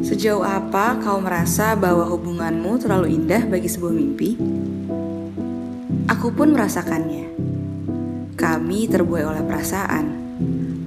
Sejauh 0.00 0.40
apa 0.40 0.96
kau 0.96 1.20
merasa 1.20 1.76
bahwa 1.76 2.08
hubunganmu 2.08 2.80
terlalu 2.80 3.12
indah 3.12 3.44
bagi 3.44 3.68
sebuah 3.68 3.92
mimpi? 3.92 4.40
Aku 6.08 6.32
pun 6.32 6.56
merasakannya. 6.56 7.28
Kami 8.40 8.88
terbuai 8.88 9.28
oleh 9.28 9.44
perasaan, 9.44 10.08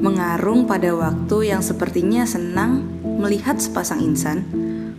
mengarung 0.02 0.66
pada 0.66 0.98
waktu 0.98 1.54
yang 1.54 1.62
sepertinya 1.62 2.26
senang 2.26 2.90
melihat 3.06 3.62
sepasang 3.62 4.02
insan 4.02 4.42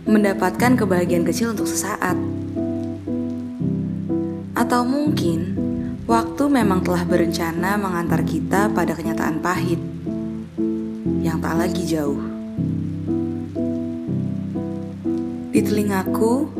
mendapatkan 0.07 0.79
kebahagiaan 0.79 1.27
kecil 1.27 1.51
untuk 1.51 1.67
sesaat. 1.67 2.15
Atau 4.55 4.87
mungkin 4.87 5.59
waktu 6.07 6.47
memang 6.47 6.87
telah 6.87 7.03
berencana 7.03 7.75
mengantar 7.75 8.23
kita 8.23 8.71
pada 8.71 8.95
kenyataan 8.95 9.43
pahit 9.43 9.83
yang 11.19 11.43
tak 11.43 11.59
lagi 11.59 11.83
jauh. 11.83 12.34
Di 15.55 15.63
telingaku, 15.63 16.51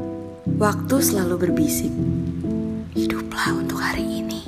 waktu 0.56 1.04
selalu 1.04 1.36
berbisik. 1.36 1.92
Hiduplah 2.96 3.52
untuk 3.52 3.76
hari 3.76 4.24
ini. 4.24 4.48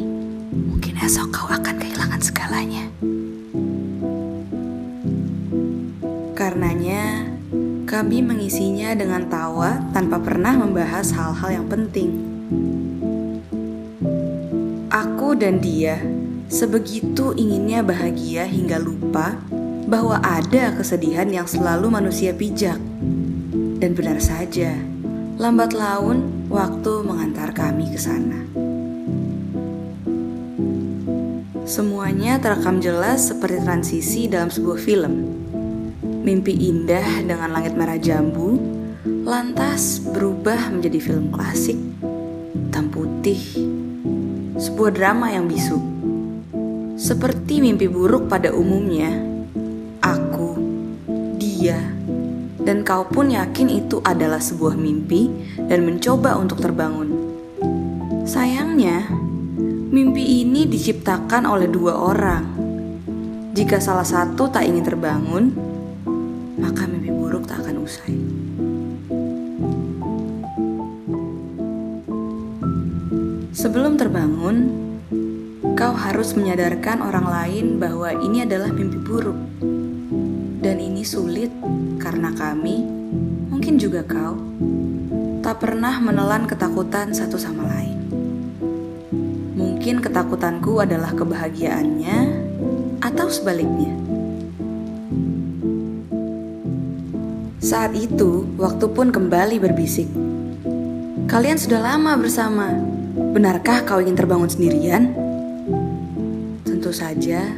Mungkin 0.72 0.96
esok 1.04 1.36
kau 1.36 1.52
akan 1.52 1.76
kehilangan 1.76 2.22
segalanya. 2.24 2.88
Karenanya, 6.32 7.28
kami 7.92 8.24
mengisinya 8.24 8.96
dengan 8.96 9.28
tawa 9.28 9.84
tanpa 9.92 10.16
pernah 10.24 10.56
membahas 10.56 11.12
hal-hal 11.12 11.60
yang 11.60 11.68
penting. 11.68 12.16
Aku 14.88 15.36
dan 15.36 15.60
dia 15.60 16.00
sebegitu 16.48 17.36
inginnya 17.36 17.84
bahagia 17.84 18.48
hingga 18.48 18.80
lupa 18.80 19.36
bahwa 19.92 20.24
ada 20.24 20.72
kesedihan 20.72 21.28
yang 21.28 21.44
selalu 21.44 21.92
manusia 21.92 22.32
pijak. 22.32 22.80
Dan 23.78 23.94
benar 23.94 24.18
saja, 24.18 24.74
lambat 25.38 25.78
laun 25.78 26.50
waktu 26.50 27.06
mengantar 27.06 27.54
kami 27.54 27.86
ke 27.94 28.00
sana. 28.02 28.42
Semuanya 31.68 32.42
terekam 32.42 32.82
jelas 32.82 33.30
seperti 33.30 33.62
transisi 33.62 34.26
dalam 34.26 34.50
sebuah 34.50 34.82
film. 34.82 35.14
Mimpi 36.26 36.58
indah 36.58 37.22
dengan 37.22 37.54
langit 37.54 37.78
merah 37.78 38.02
jambu, 38.02 38.58
lantas 39.06 40.02
berubah 40.02 40.74
menjadi 40.74 40.98
film 40.98 41.30
klasik, 41.30 41.78
hitam 42.58 42.90
putih, 42.90 43.38
sebuah 44.58 44.90
drama 44.90 45.30
yang 45.30 45.46
bisu. 45.46 45.78
Seperti 46.98 47.62
mimpi 47.62 47.86
buruk 47.86 48.26
pada 48.26 48.50
umumnya, 48.58 49.14
aku, 50.02 50.58
dia, 51.38 51.97
dan 52.68 52.84
kau 52.84 53.08
pun 53.08 53.32
yakin 53.32 53.72
itu 53.72 54.04
adalah 54.04 54.44
sebuah 54.44 54.76
mimpi 54.76 55.32
dan 55.72 55.88
mencoba 55.88 56.36
untuk 56.36 56.60
terbangun. 56.60 57.16
Sayangnya, 58.28 59.08
mimpi 59.88 60.44
ini 60.44 60.68
diciptakan 60.68 61.48
oleh 61.48 61.72
dua 61.72 61.96
orang. 61.96 62.44
Jika 63.56 63.80
salah 63.80 64.04
satu 64.04 64.52
tak 64.52 64.68
ingin 64.68 64.84
terbangun, 64.84 65.56
maka 66.60 66.84
mimpi 66.92 67.08
buruk 67.08 67.48
tak 67.48 67.64
akan 67.64 67.88
usai. 67.88 68.20
Sebelum 73.56 73.96
terbangun, 73.96 74.56
kau 75.80 75.96
harus 75.96 76.36
menyadarkan 76.36 77.00
orang 77.00 77.32
lain 77.32 77.66
bahwa 77.80 78.12
ini 78.12 78.44
adalah 78.44 78.70
mimpi 78.76 79.00
buruk, 79.00 79.40
dan 80.68 80.84
ini 80.84 81.00
sulit 81.00 81.48
karena 81.96 82.36
kami, 82.36 82.84
mungkin 83.48 83.80
juga 83.80 84.04
kau, 84.04 84.36
tak 85.40 85.64
pernah 85.64 85.96
menelan 86.04 86.44
ketakutan 86.44 87.16
satu 87.16 87.40
sama 87.40 87.64
lain. 87.72 87.96
Mungkin 89.56 90.04
ketakutanku 90.04 90.84
adalah 90.84 91.16
kebahagiaannya, 91.16 92.18
atau 93.00 93.32
sebaliknya. 93.32 93.96
Saat 97.64 97.96
itu, 97.96 98.44
waktu 98.60 98.92
pun 98.92 99.08
kembali 99.16 99.64
berbisik. 99.64 100.12
Kalian 101.32 101.56
sudah 101.56 101.80
lama 101.80 102.20
bersama. 102.20 102.76
Benarkah 103.16 103.88
kau 103.88 104.04
ingin 104.04 104.20
terbangun 104.20 104.52
sendirian? 104.52 105.16
Tentu 106.68 106.92
saja, 106.92 107.56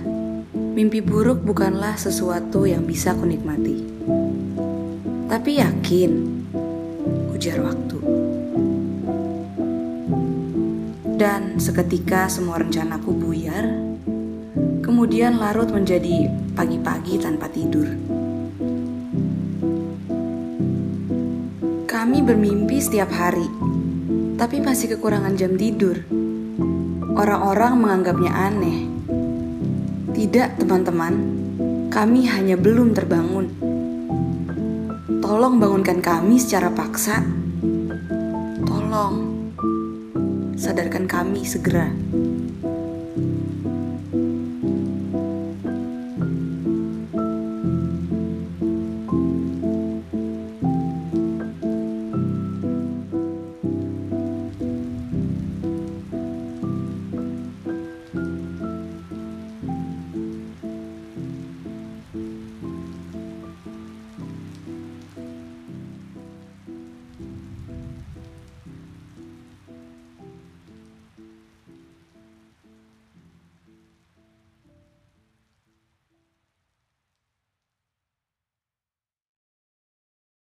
mimpi 0.73 1.01
buruk 1.01 1.41
bukanlah 1.41 1.97
sesuatu 1.97 2.65
yang 2.69 2.85
bisa 2.85 3.17
kunikmati. 3.17 3.81
Tapi 5.29 5.61
yakin, 5.61 6.11
ujar 7.33 7.61
waktu. 7.61 7.97
Dan 11.19 11.61
seketika 11.61 12.31
semua 12.31 12.57
rencanaku 12.57 13.11
buyar, 13.13 13.69
kemudian 14.81 15.37
larut 15.37 15.69
menjadi 15.69 16.31
pagi-pagi 16.57 17.21
tanpa 17.21 17.45
tidur. 17.51 17.85
Kami 21.85 22.25
bermimpi 22.25 22.79
setiap 22.79 23.11
hari, 23.13 23.45
tapi 24.39 24.63
masih 24.63 24.97
kekurangan 24.97 25.35
jam 25.35 25.53
tidur. 25.59 25.99
Orang-orang 27.13 27.77
menganggapnya 27.77 28.31
aneh. 28.31 28.88
Tidak, 30.19 30.59
teman-teman, 30.59 31.15
kami 31.87 32.27
hanya 32.27 32.59
belum 32.59 32.91
terbangun. 32.91 33.55
Tolong 35.23 35.55
bangunkan 35.63 36.03
kami 36.03 36.35
secara 36.35 36.67
paksa. 36.75 37.23
Tolong, 38.67 39.15
sadarkan 40.59 41.07
kami 41.07 41.47
segera. 41.47 41.87